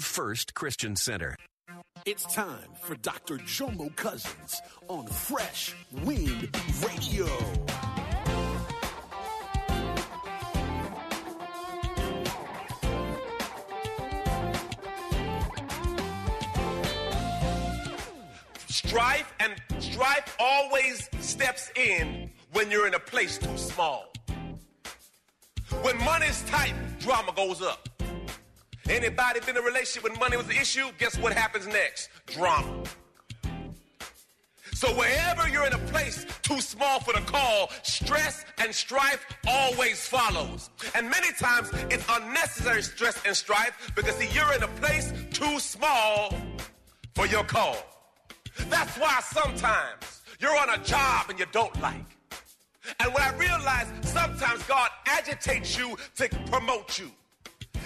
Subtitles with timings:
[0.00, 1.36] First Christian Center.
[2.06, 3.36] It's time for Dr.
[3.36, 6.48] Jomo Cousins on Fresh Wind
[6.82, 7.26] Radio.
[18.68, 24.10] Strife and strife always steps in when you're in a place too small.
[25.82, 27.91] When money's tight, drama goes up.
[28.92, 30.86] Anybody been in a relationship when money was the issue?
[30.98, 32.10] Guess what happens next?
[32.26, 32.84] Drama.
[34.74, 40.06] So wherever you're in a place too small for the call, stress and strife always
[40.06, 40.68] follows.
[40.94, 45.58] And many times it's unnecessary stress and strife because see, you're in a place too
[45.58, 46.34] small
[47.14, 47.76] for your call.
[48.68, 52.18] That's why sometimes you're on a job and you don't like.
[53.00, 57.10] And when I realize sometimes God agitates you to promote you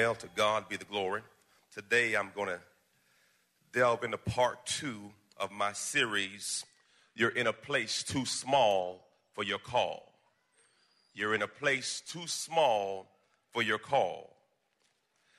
[0.00, 1.20] Well, to God be the glory.
[1.74, 2.60] Today I'm going to
[3.74, 6.64] delve into part two of my series,
[7.14, 10.10] You're in a Place Too Small for Your Call.
[11.12, 13.08] You're in a place too small
[13.52, 14.34] for your call.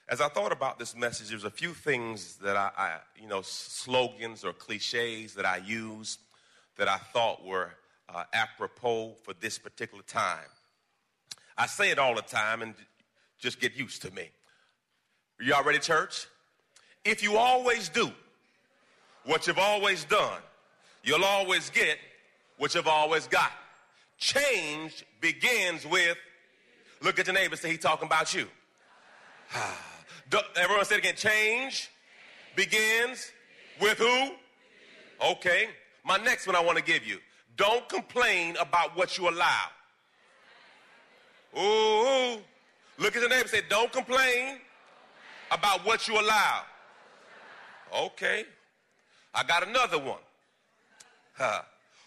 [0.07, 3.41] As I thought about this message, there's a few things that I, I you know,
[3.41, 6.19] slogans or cliches that I use
[6.78, 7.72] that I thought were
[8.13, 10.51] uh, apropos for this particular time.
[11.57, 12.75] I say it all the time and
[13.39, 14.29] just get used to me.
[15.44, 16.28] Y'all ready, church?
[17.03, 18.12] If you always do
[19.25, 20.40] what you've always done,
[21.03, 21.97] you'll always get
[22.57, 23.52] what you've always got.
[24.19, 26.16] Change begins with,
[27.02, 28.46] look at your neighbor, say he's talking about you.
[30.56, 31.16] Everyone say it again.
[31.16, 31.90] Change
[32.56, 33.31] begins
[33.81, 34.34] with who?
[35.25, 35.69] Okay.
[36.06, 37.18] My next one I want to give you.
[37.58, 39.66] Don't complain about what you allow.
[41.58, 42.40] Ooh.
[43.00, 44.59] Look at your neighbor say, don't complain
[45.51, 46.62] about what you allow.
[47.94, 48.45] Okay.
[49.34, 50.19] I got another one.
[51.38, 51.62] Huh.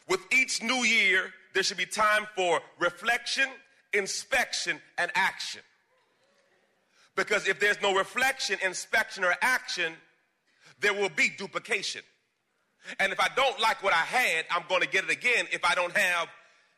[0.08, 3.48] With each new year, there should be time for reflection,
[3.92, 5.62] inspection, and action.
[7.16, 9.92] Because if there's no reflection, inspection, or action,
[10.80, 12.02] there will be duplication.
[12.98, 15.64] And if I don't like what I had, I'm going to get it again if
[15.64, 16.28] I don't have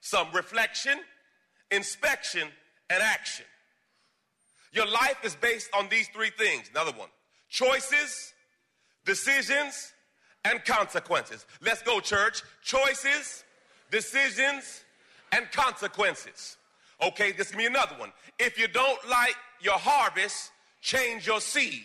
[0.01, 0.99] some reflection,
[1.71, 2.49] inspection,
[2.91, 3.47] and action.
[4.77, 6.69] Your life is based on these three things.
[6.71, 7.09] Another one
[7.49, 8.35] choices,
[9.07, 9.95] decisions,
[10.45, 11.47] and consequences.
[11.63, 12.43] Let's go, church.
[12.63, 13.43] Choices,
[13.91, 14.83] decisions,
[15.33, 16.59] and consequences.
[17.03, 18.13] Okay, this give me another one.
[18.39, 20.51] If you don't like your harvest,
[20.83, 21.83] change your seed.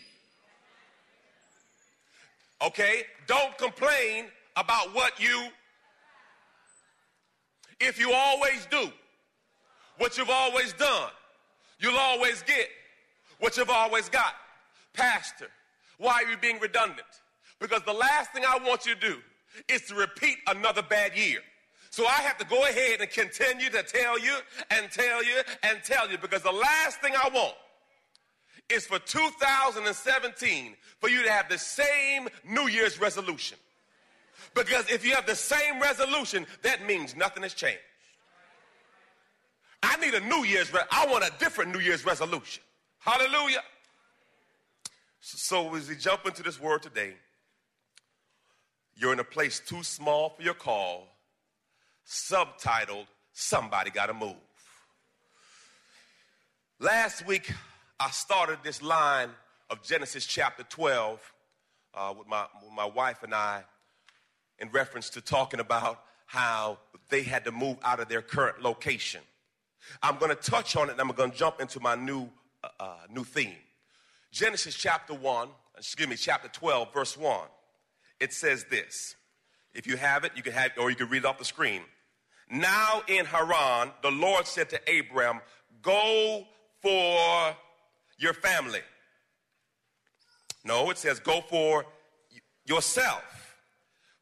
[2.62, 4.26] Okay, don't complain
[4.58, 5.48] about what you.
[7.80, 8.92] If you always do
[9.98, 11.10] what you've always done,
[11.80, 12.68] you'll always get
[13.42, 14.36] what you've always got.
[14.94, 15.50] Pastor,
[15.98, 17.02] why are you being redundant?
[17.60, 19.18] Because the last thing I want you to do
[19.68, 21.40] is to repeat another bad year.
[21.90, 24.34] So I have to go ahead and continue to tell you
[24.70, 27.56] and tell you and tell you because the last thing I want
[28.70, 33.58] is for 2017 for you to have the same New Year's resolution.
[34.54, 37.80] Because if you have the same resolution, that means nothing has changed.
[39.84, 42.64] I need a New Year's, re- I want a different New Year's resolution.
[43.04, 43.64] Hallelujah.
[45.22, 47.16] So as we jump into this word today,
[48.96, 51.08] you're in a place too small for your call,
[52.08, 54.36] subtitled, Somebody Gotta Move.
[56.80, 57.52] Last week,
[58.00, 59.30] I started this line
[59.72, 61.34] of Genesis chapter 12
[61.96, 63.64] uh, with, my, with my wife and I
[64.60, 66.78] in reference to talking about how
[67.10, 69.22] they had to move out of their current location.
[70.04, 72.30] I'm going to touch on it and I'm going to jump into my new
[72.80, 73.56] uh, new theme.
[74.32, 77.40] Genesis chapter 1, excuse me, chapter 12, verse 1.
[78.20, 79.16] It says this.
[79.74, 81.82] If you have it, you can have or you can read it off the screen.
[82.50, 85.40] Now in Haran, the Lord said to Abram,
[85.82, 86.46] Go
[86.82, 87.56] for
[88.18, 88.82] your family.
[90.64, 91.86] No, it says, Go for
[92.66, 93.56] yourself,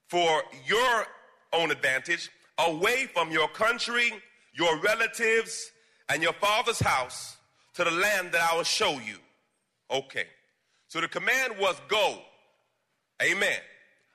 [0.07, 1.05] for your
[1.51, 4.11] own advantage, away from your country,
[4.53, 5.71] your relatives,
[6.07, 7.37] and your father's house
[7.79, 9.15] to the land that I will show you.
[9.89, 10.25] Okay.
[10.89, 12.19] So the command was go.
[13.21, 13.59] Amen.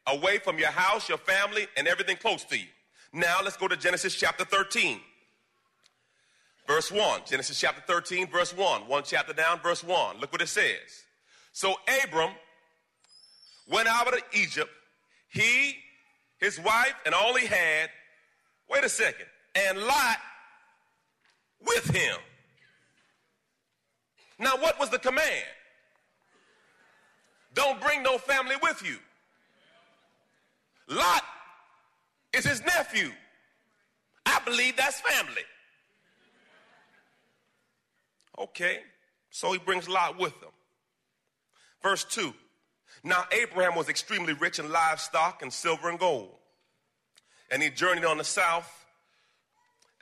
[0.07, 2.67] Away from your house, your family, and everything close to you.
[3.15, 5.01] Now let's go to Genesis chapter 13.
[6.67, 7.23] Verse 1.
[7.27, 8.83] Genesis chapter 13, verse 1.
[8.83, 10.19] One chapter down, verse 1.
[10.21, 11.07] Look what it says.
[11.53, 11.75] So
[12.05, 12.33] Abram
[13.67, 14.71] went out of Egypt,
[15.31, 15.77] he,
[16.39, 17.89] his wife, and all he had.
[18.69, 19.27] Wait a second.
[19.55, 20.19] And Lot
[21.67, 22.17] with him.
[24.39, 25.45] Now, what was the command?
[27.55, 28.97] Don't bring no family with you.
[30.89, 31.23] Lot
[32.33, 33.11] is his nephew.
[34.27, 35.43] I believe that's family.
[38.39, 38.81] Okay,
[39.31, 40.51] so he brings Lot with him.
[41.83, 42.35] Verse 2
[43.05, 46.31] Now Abraham was extremely rich in livestock and silver and gold.
[47.51, 48.69] And he journeyed on the south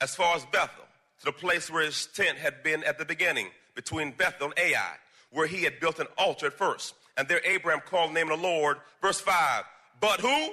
[0.01, 0.85] as far as Bethel,
[1.21, 4.97] to the place where his tent had been at the beginning, between Bethel and Ai,
[5.31, 6.95] where he had built an altar at first.
[7.17, 8.79] And there Abraham called the name of the Lord.
[9.01, 9.65] Verse 5
[10.01, 10.51] But who?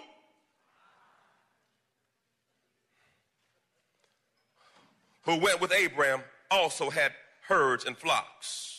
[5.24, 7.12] Who went with Abraham also had
[7.48, 8.78] herds and flocks.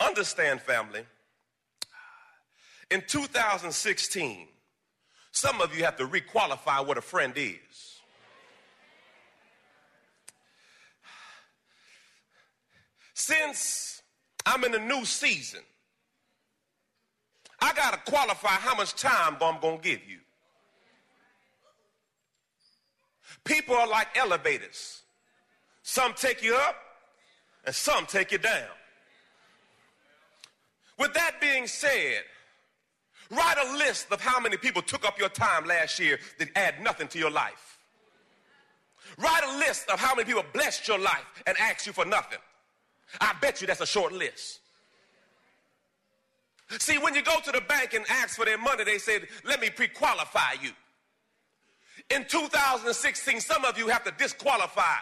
[0.00, 1.04] Understand, family,
[2.90, 4.48] in 2016,
[5.32, 7.95] some of you have to requalify what a friend is.
[13.16, 14.02] Since
[14.44, 15.60] I'm in a new season,
[17.62, 20.18] I got to qualify how much time I'm going to give you.
[23.42, 25.00] People are like elevators.
[25.82, 26.76] Some take you up
[27.64, 28.68] and some take you down.
[30.98, 32.20] With that being said,
[33.30, 36.82] write a list of how many people took up your time last year that add
[36.82, 37.78] nothing to your life.
[39.16, 42.40] Write a list of how many people blessed your life and asked you for nothing.
[43.20, 44.60] I bet you that's a short list.
[46.78, 49.60] See, when you go to the bank and ask for their money, they said, let
[49.60, 50.70] me pre qualify you.
[52.10, 54.96] In 2016, some of you have to disqualify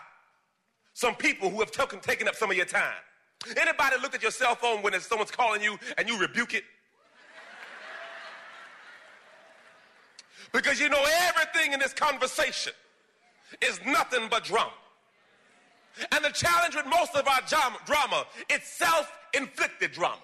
[0.93, 2.95] some people who have taken, taken up some of your time.
[3.57, 6.65] Anybody looked at your cell phone when someone's calling you and you rebuke it?
[10.53, 12.73] Because you know everything in this conversation
[13.61, 14.71] is nothing but drama.
[16.13, 17.41] And the challenge with most of our
[17.87, 20.17] drama, it's self-inflicted drama.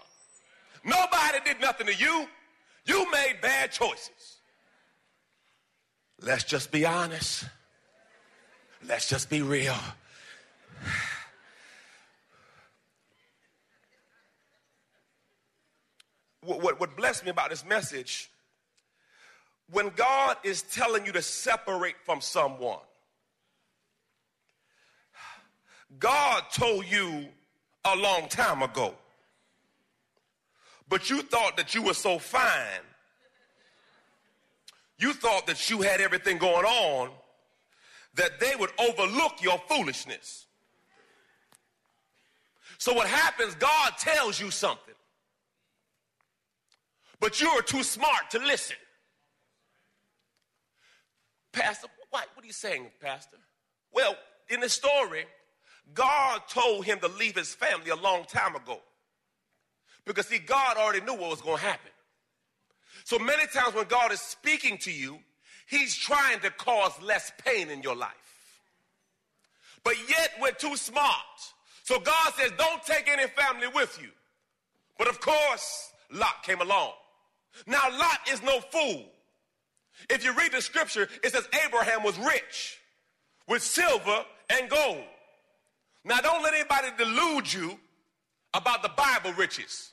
[0.85, 2.27] Nobody did nothing to you.
[2.87, 4.39] You made bad choices.
[6.21, 7.45] Let's just be honest.
[8.87, 9.77] Let's just be real.
[16.43, 18.31] What, what, what blessed me about this message,
[19.71, 22.79] when God is telling you to separate from someone,
[25.99, 27.27] God told you
[27.85, 28.95] a long time ago.
[30.89, 32.83] But you thought that you were so fine.
[34.99, 37.11] You thought that you had everything going on
[38.15, 40.47] that they would overlook your foolishness.
[42.79, 44.95] So what happens, God tells you something,
[47.21, 48.77] but you're too smart to listen.
[51.53, 53.37] Pastor, what, what are you saying, Pastor?
[53.93, 54.17] Well,
[54.49, 55.27] in the story,
[55.95, 58.81] God told him to leave his family a long time ago.
[60.05, 61.91] Because, see, God already knew what was going to happen.
[63.05, 65.19] So many times when God is speaking to you,
[65.69, 68.11] he's trying to cause less pain in your life.
[69.83, 71.17] But yet we're too smart
[71.91, 74.11] so God says, don't take any family with you.
[74.97, 76.93] But of course, Lot came along.
[77.67, 79.07] Now, Lot is no fool.
[80.09, 82.79] If you read the scripture, it says Abraham was rich
[83.49, 85.03] with silver and gold.
[86.05, 87.79] Now, don't let anybody delude you
[88.55, 89.93] about the Bible riches.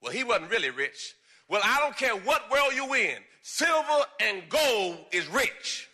[0.00, 1.14] Well, he wasn't really rich.
[1.48, 5.88] Well, I don't care what world you're in, silver and gold is rich.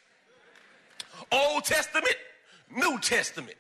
[1.31, 2.17] Old Testament,
[2.75, 3.57] New Testament.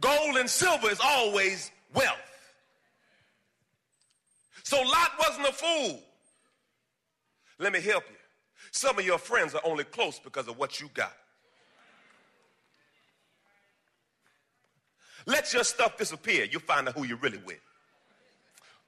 [0.00, 2.16] Gold and silver is always wealth.
[4.62, 6.00] So Lot wasn't a fool.
[7.58, 8.16] Let me help you.
[8.70, 11.12] Some of your friends are only close because of what you got.
[15.26, 16.44] Let your stuff disappear.
[16.44, 17.60] You'll find out who you're really with.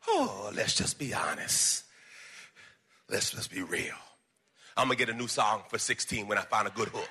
[0.09, 1.85] Oh, let's just be honest.
[3.09, 3.95] Let's just be real.
[4.77, 7.11] I'm gonna get a new song for 16 when I find a good hook.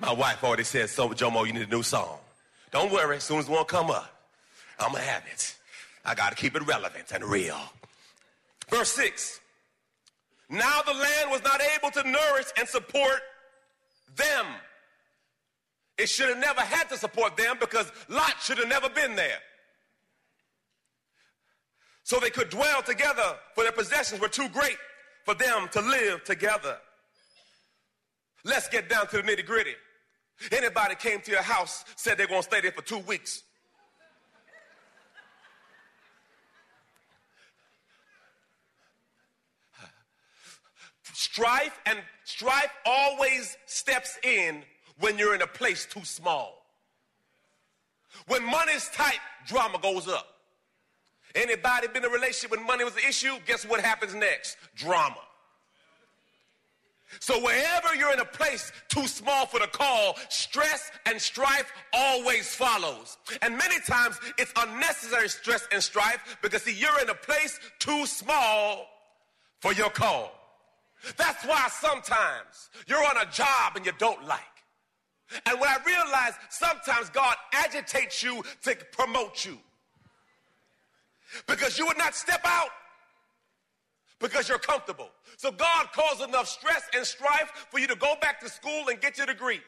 [0.00, 2.18] My wife already said, so Jomo, you need a new song.
[2.72, 4.12] Don't worry, as soon as one come up,
[4.78, 5.54] I'm gonna have it.
[6.04, 7.58] I gotta keep it relevant and real.
[8.68, 9.40] Verse 6.
[10.48, 13.20] Now the land was not able to nourish and support
[14.16, 14.46] them.
[15.98, 19.38] It should have never had to support them because Lot should have never been there.
[22.02, 24.76] So they could dwell together, for their possessions were too great
[25.24, 26.76] for them to live together.
[28.44, 29.74] Let's get down to the nitty gritty.
[30.50, 33.44] Anybody came to your house, said they're gonna stay there for two weeks.
[41.12, 44.64] Strife and strife always steps in
[45.02, 46.64] when you're in a place too small.
[48.28, 50.28] When money's tight, drama goes up.
[51.34, 53.34] Anybody been in a relationship when money was an issue?
[53.46, 54.56] Guess what happens next?
[54.76, 55.16] Drama.
[57.18, 62.54] So wherever you're in a place too small for the call, stress and strife always
[62.54, 63.18] follows.
[63.42, 68.06] And many times it's unnecessary stress and strife because see, you're in a place too
[68.06, 68.86] small
[69.60, 70.32] for your call.
[71.16, 74.51] That's why sometimes you're on a job and you don't like.
[75.46, 79.58] And when I realize sometimes God agitates you to promote you
[81.46, 82.70] because you would not step out
[84.20, 85.08] because you're comfortable.
[85.36, 89.00] So God caused enough stress and strife for you to go back to school and
[89.00, 89.60] get your degree.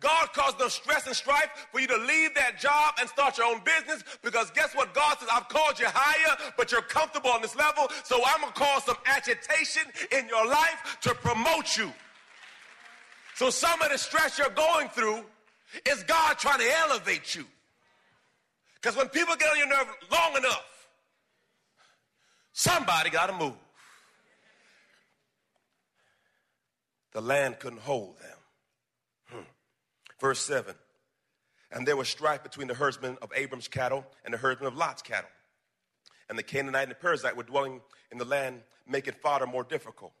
[0.00, 3.46] God caused enough stress and strife for you to leave that job and start your
[3.46, 4.92] own business because guess what?
[4.94, 8.52] God says, I've called you higher, but you're comfortable on this level, so I'm going
[8.52, 11.92] to cause some agitation in your life to promote you.
[13.40, 15.24] So some of the stress you're going through
[15.90, 17.46] is God trying to elevate you.
[18.74, 20.88] Because when people get on your nerve long enough,
[22.52, 23.54] somebody got to move.
[27.12, 28.36] The land couldn't hold them.
[29.30, 29.48] Hmm.
[30.20, 30.74] Verse 7
[31.72, 35.00] And there was strife between the herdsmen of Abram's cattle and the herdsmen of Lot's
[35.00, 35.30] cattle.
[36.28, 37.80] And the Canaanite and the Perizzite were dwelling
[38.12, 40.12] in the land, making fodder more difficult.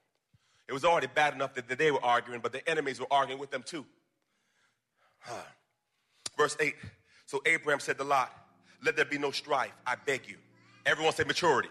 [0.70, 3.50] It was already bad enough that they were arguing, but the enemies were arguing with
[3.50, 3.84] them too.
[5.18, 5.42] Huh.
[6.38, 6.76] Verse 8
[7.26, 8.32] So Abraham said to Lot,
[8.80, 10.36] Let there be no strife, I beg you.
[10.86, 11.70] Everyone say maturity.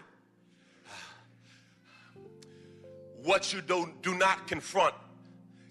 [3.24, 4.94] What you do, do not confront,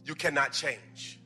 [0.06, 1.20] you cannot change.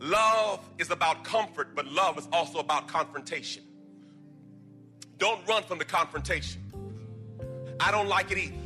[0.00, 3.62] Love is about comfort, but love is also about confrontation.
[5.18, 6.60] Don't run from the confrontation.
[7.78, 8.65] I don't like it either.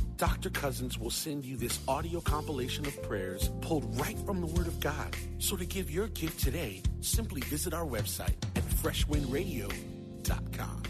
[0.21, 0.51] Dr.
[0.51, 4.79] Cousins will send you this audio compilation of prayers pulled right from the Word of
[4.79, 5.15] God.
[5.39, 10.83] So to give your gift today, simply visit our website at freshwindradio.com.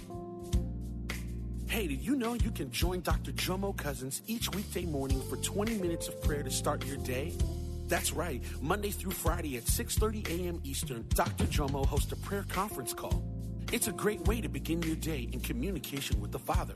[1.66, 3.32] Hey, did you know you can join Dr.
[3.32, 7.34] Jomo Cousins each weekday morning for 20 minutes of prayer to start your day?
[7.88, 8.44] That's right.
[8.60, 10.60] Monday through Friday at 6:30 a.m.
[10.66, 11.46] Eastern, Dr.
[11.46, 13.24] Jomo hosts a prayer conference call.
[13.72, 16.76] It's a great way to begin your day in communication with the Father.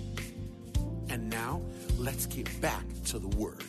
[1.11, 1.59] And now,
[1.97, 3.61] let's get back to the Word.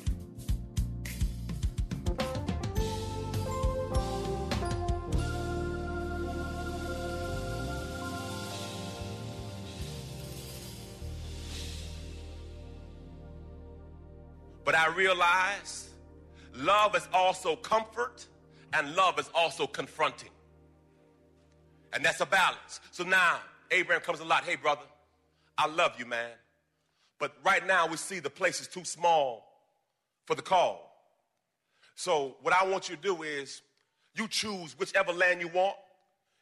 [14.65, 15.91] But I realize
[16.55, 18.25] love is also comfort
[18.73, 20.31] and love is also confronting.
[21.93, 22.79] And that's a balance.
[22.93, 23.41] So now
[23.73, 24.45] Abraham comes a lot.
[24.45, 24.87] Hey, brother,
[25.59, 26.31] I love you, man.
[27.23, 29.47] But right now we see the place is too small
[30.25, 30.93] for the call.
[31.95, 33.63] So what I want you to do is
[34.17, 35.77] you choose whichever land you want,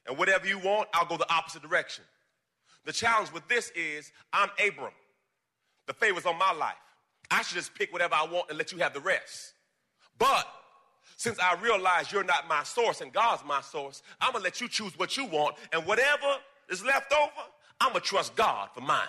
[0.06, 2.04] and whatever you want, I'll go the opposite direction.
[2.86, 4.94] The challenge with this is I'm Abram.
[5.86, 6.72] The favor's on my life.
[7.30, 9.52] I should just pick whatever I want and let you have the rest.
[10.18, 10.48] But
[11.18, 14.68] since I realize you're not my source and God's my source, I'm gonna let you
[14.68, 16.38] choose what you want, and whatever
[16.70, 17.48] is left over,
[17.82, 19.08] I'm gonna trust God for mine.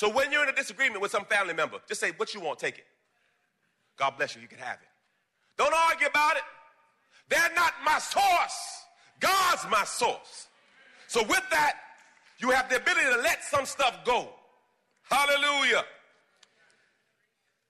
[0.00, 2.58] So when you're in a disagreement with some family member, just say, What you want,
[2.58, 2.86] take it.
[3.98, 4.88] God bless you, you can have it.
[5.58, 6.42] Don't argue about it.
[7.28, 8.84] They're not my source,
[9.20, 10.46] God's my source.
[11.06, 11.74] So with that,
[12.38, 14.30] you have the ability to let some stuff go.
[15.02, 15.84] Hallelujah.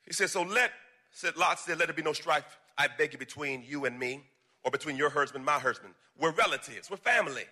[0.07, 0.71] He said, So let,
[1.11, 4.23] said Lot said, Let there be no strife, I beg you, between you and me,
[4.63, 5.95] or between your husband, my husband.
[6.17, 7.47] We're relatives, we're family.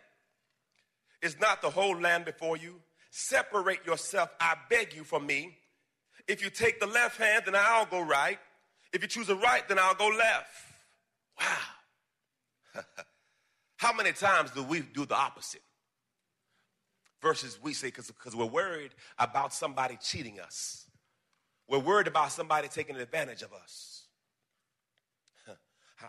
[1.20, 2.76] Is not the whole land before you?
[3.20, 5.58] Separate yourself, I beg you, from me.
[6.28, 8.38] If you take the left hand, then I'll go right.
[8.92, 10.46] If you choose the right, then I'll go left.
[11.40, 12.84] Wow.
[13.78, 15.62] How many times do we do the opposite?
[17.20, 20.86] Versus we say, because we're worried about somebody cheating us.
[21.66, 24.04] We're worried about somebody taking advantage of us.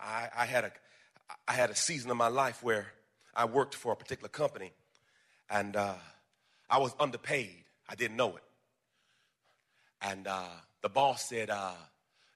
[0.00, 0.72] I, I, had a,
[1.48, 2.86] I had a season of my life where
[3.34, 4.70] I worked for a particular company
[5.50, 5.94] and uh,
[6.70, 7.64] I was underpaid.
[7.88, 8.42] I didn't know it.
[10.00, 10.44] And uh,
[10.82, 11.72] the boss said, uh,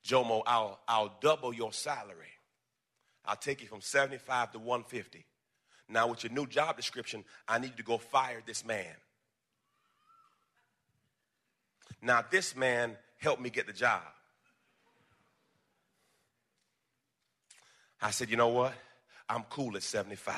[0.04, 2.26] Jomo, I'll, I'll double your salary.
[3.24, 5.24] I'll take you from 75 to 150.
[5.88, 8.84] Now, with your new job description, I need you to go fire this man.
[12.02, 14.02] Now, this man helped me get the job.
[18.02, 18.74] I said, you know what?
[19.28, 20.34] I'm cool at 75.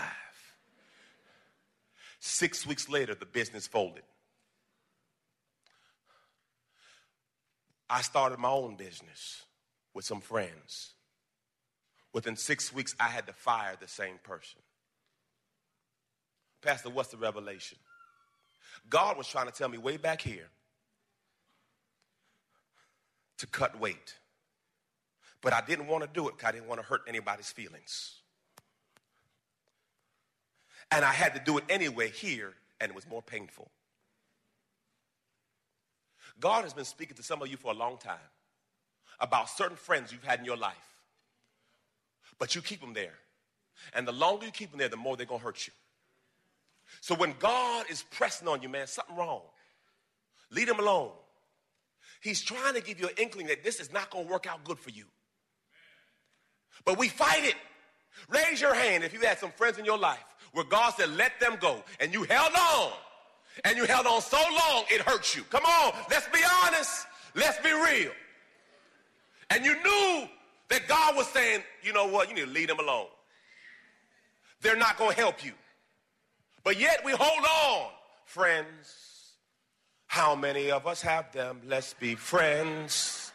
[2.18, 4.02] Six weeks later, the business folded.
[7.88, 9.44] I started my own business
[9.94, 10.92] with some friends.
[12.12, 14.60] Within six weeks, I had to fire the same person.
[16.62, 17.78] Pastor, what's the revelation?
[18.88, 20.48] God was trying to tell me way back here
[23.38, 24.14] to cut weight.
[25.42, 28.20] But I didn't want to do it because I didn't want to hurt anybody's feelings.
[30.90, 33.70] And I had to do it anyway here, and it was more painful.
[36.38, 38.18] God has been speaking to some of you for a long time
[39.18, 40.74] about certain friends you've had in your life,
[42.38, 43.14] but you keep them there.
[43.94, 45.72] And the longer you keep them there, the more they're going to hurt you.
[47.00, 49.42] So when God is pressing on you, man, something wrong.
[50.50, 51.10] Leave him alone.
[52.20, 54.64] He's trying to give you an inkling that this is not going to work out
[54.64, 55.04] good for you.
[56.84, 57.56] But we fight it.
[58.28, 61.38] Raise your hand if you had some friends in your life where God said, let
[61.40, 62.92] them go, and you held on.
[63.64, 65.42] And you held on so long, it hurts you.
[65.44, 67.06] Come on, let's be honest.
[67.34, 68.10] Let's be real.
[69.50, 70.28] And you knew
[70.68, 73.06] that God was saying, you know what, you need to leave them alone.
[74.60, 75.52] They're not going to help you.
[76.64, 77.90] But yet we hold on,
[78.24, 79.36] friends.
[80.06, 81.60] How many of us have them?
[81.66, 83.32] Let's be friends,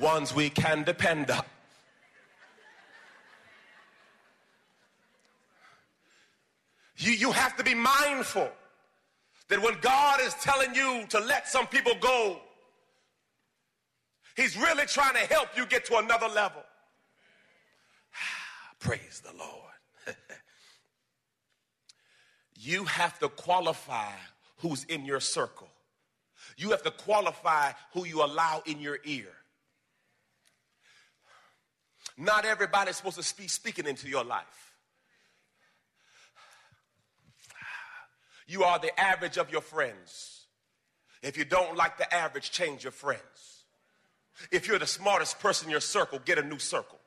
[0.00, 1.44] ones we can depend on.
[7.04, 8.48] You, you have to be mindful
[9.48, 12.40] that when God is telling you to let some people go,
[14.36, 16.62] He's really trying to help you get to another level.
[18.80, 20.16] Praise the Lord.
[22.58, 24.10] you have to qualify
[24.58, 25.68] who's in your circle.
[26.56, 29.28] You have to qualify who you allow in your ear.
[32.16, 34.63] Not everybody's supposed to be speaking into your life.
[38.46, 40.46] You are the average of your friends.
[41.22, 43.64] If you don't like the average, change your friends.
[44.50, 46.98] If you're the smartest person in your circle, get a new circle.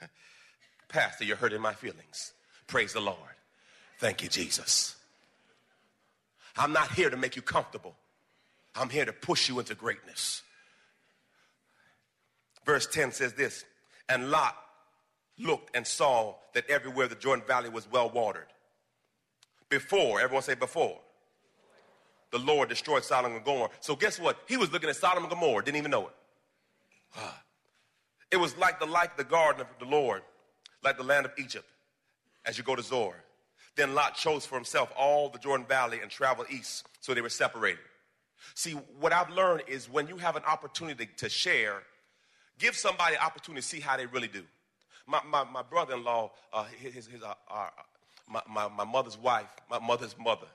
[0.88, 2.32] Pastor, you're hurting my feelings.
[2.66, 3.18] Praise the Lord.
[3.98, 4.96] Thank you, Jesus.
[6.56, 7.94] I'm not here to make you comfortable.
[8.74, 10.42] I'm here to push you into greatness.
[12.64, 13.64] Verse 10 says this
[14.08, 14.56] And Lot
[15.38, 18.46] looked and saw that everywhere the Jordan Valley was well watered.
[19.68, 20.98] Before, everyone say before,
[22.30, 23.70] the Lord destroyed Sodom and Gomorrah.
[23.80, 24.38] So guess what?
[24.48, 26.14] He was looking at Sodom and Gomorrah, didn't even know it.
[27.16, 27.40] Ah.
[28.30, 30.22] It was like the like the garden of the Lord,
[30.82, 31.66] like the land of Egypt,
[32.44, 33.14] as you go to Zoar.
[33.76, 37.28] Then Lot chose for himself all the Jordan Valley and traveled east, so they were
[37.28, 37.84] separated.
[38.54, 41.82] See, what I've learned is when you have an opportunity to share,
[42.58, 44.42] give somebody an opportunity to see how they really do.
[45.06, 47.68] My, my, my brother-in-law, uh, his, his, uh, uh,
[48.28, 50.46] my, my, my mother's wife, my mother's mother,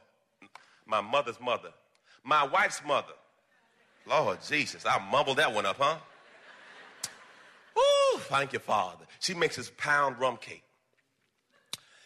[0.86, 1.70] my mother's mother,
[2.24, 3.14] my wife's mother.
[4.08, 5.98] Lord Jesus, I mumbled that one up, huh?
[7.76, 9.06] Woo, thank you, Father.
[9.20, 10.64] She makes this pound rum cake.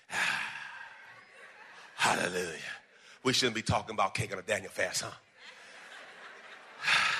[1.96, 2.58] Hallelujah.
[3.24, 5.12] We shouldn't be talking about cake on a Daniel fast, huh?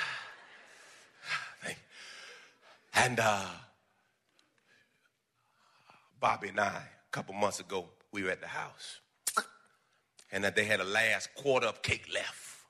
[2.96, 3.44] And uh,
[6.24, 9.00] Bobby and I, a couple months ago, we were at the house.
[10.32, 12.62] And that they had a last quarter of cake left.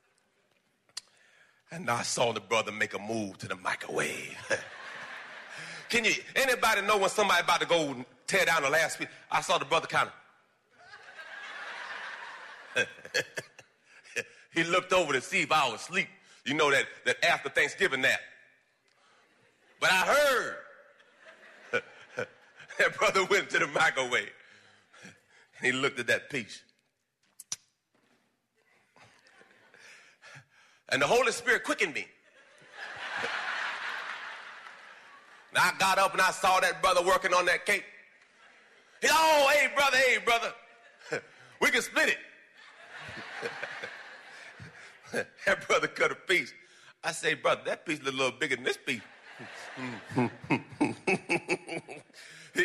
[1.71, 4.37] And I saw the brother make a move to the microwave.
[5.89, 9.07] Can you, anybody know when somebody about to go tear down the last piece?
[9.31, 10.11] I saw the brother kind
[12.75, 12.87] of.
[14.53, 16.09] he looked over to see if I was asleep.
[16.45, 18.19] You know that, that after Thanksgiving nap.
[19.79, 20.57] But I heard
[23.05, 24.33] brother went to the microwave
[25.59, 26.63] and he looked at that piece.
[30.89, 32.07] And the Holy Spirit quickened me.
[35.51, 37.85] and I got up and I saw that brother working on that cake.
[39.03, 40.55] He, oh, hey, brother, hey, brother.
[41.61, 42.19] we can split it.
[45.45, 46.55] that brother cut a piece.
[47.03, 49.03] I say, brother, that piece a little bigger than this piece.
[49.77, 50.31] Mm.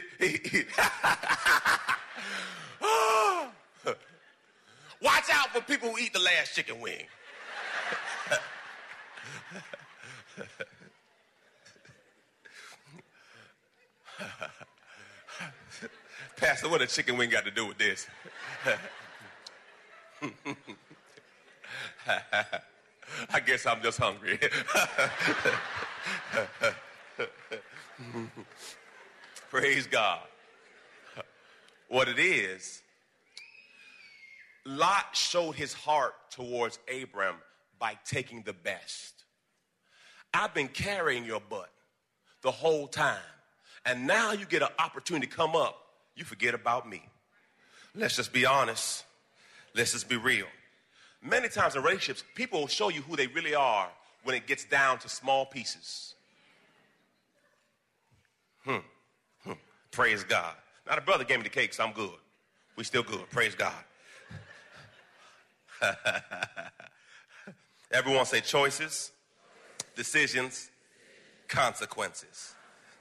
[5.02, 7.06] Watch out for people who eat the last chicken wing.
[16.38, 18.06] Pastor, what a chicken wing got to do with this?
[23.34, 24.38] I guess I'm just hungry.
[29.60, 30.22] Praise God.
[31.90, 32.84] What it is,
[34.64, 37.36] Lot showed his heart towards Abram
[37.80, 39.24] by taking the best.
[40.32, 41.72] I've been carrying your butt
[42.44, 43.18] the whole time.
[43.86, 45.76] And now you get an opportunity to come up,
[46.16, 47.02] you forget about me.
[47.96, 49.04] Let's just be honest.
[49.76, 50.46] Let's just be real.
[51.24, 53.90] Many times in relationships, people will show you who they really are
[54.24, 56.14] when it gets down to small pieces.
[58.64, 58.78] Hmm.
[59.92, 60.56] Praise God.
[60.88, 62.12] Now, the brother gave me the cake, so I'm good.
[62.76, 63.30] We still good.
[63.30, 63.74] Praise God.
[67.92, 69.12] Everyone say choices,
[69.96, 70.70] decisions,
[71.48, 72.54] consequences.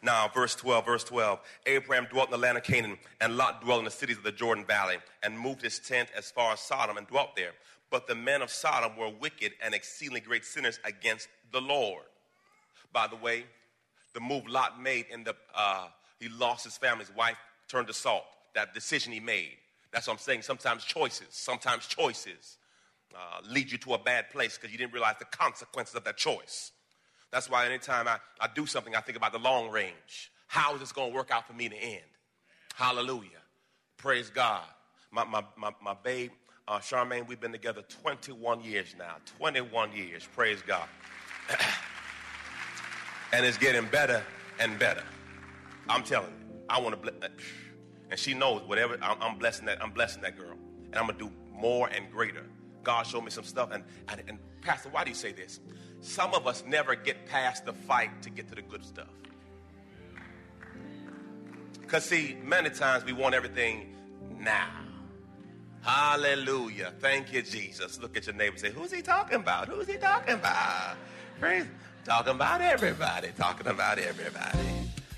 [0.03, 1.40] Now, verse 12, verse 12.
[1.66, 4.33] Abraham dwelt in the land of Canaan, and Lot dwelt in the cities of the
[4.33, 7.53] Jordan Valley, and moved his tent as far as Sodom and dwelt there.
[7.90, 12.05] But the men of Sodom were wicked and exceedingly great sinners against the Lord.
[12.92, 13.44] By the way,
[14.14, 17.37] the move Lot made in the, uh, he lost his family, his wife
[17.68, 18.24] turned to salt.
[18.54, 19.57] That decision he made.
[19.92, 20.42] That's what I'm saying.
[20.42, 22.59] Sometimes choices, sometimes choices
[23.14, 26.16] uh, lead you to a bad place because you didn't realize the consequences of that
[26.16, 26.72] choice.
[27.31, 30.33] That's why anytime I, I do something, I think about the long range.
[30.46, 32.02] How is this going to work out for me the end?
[32.74, 33.42] Hallelujah.
[33.96, 34.64] Praise God.
[35.11, 36.31] My, my, my, my babe,
[36.66, 39.16] uh, Charmaine, we've been together 21 years now.
[39.38, 40.26] 21 years.
[40.35, 40.88] Praise God.
[43.33, 44.22] and it's getting better
[44.59, 45.02] and better.
[45.88, 47.29] I'm telling you, I want to, bless, uh,
[48.11, 48.98] and she knows whatever.
[49.03, 49.83] I'm, blessing that.
[49.83, 52.44] I'm blessing that girl, and I'm gonna do more and greater.
[52.83, 53.70] God showed me some stuff.
[53.72, 55.61] And, and, and Pastor, why do you say this?
[56.01, 59.09] Some of us never get past the fight to get to the good stuff.
[61.81, 63.94] Because, see, many times we want everything
[64.38, 64.70] now.
[65.83, 66.92] Hallelujah.
[67.01, 68.01] Thank you, Jesus.
[68.01, 69.68] Look at your neighbor and say, Who's he talking about?
[69.68, 70.96] Who's he talking about?
[71.40, 71.66] Praise.
[72.05, 73.29] Talking about everybody.
[73.37, 74.78] Talking about everybody.